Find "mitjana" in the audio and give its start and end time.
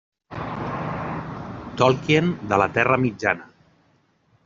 3.07-3.51